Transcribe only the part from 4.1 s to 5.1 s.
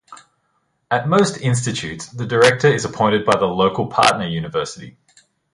university.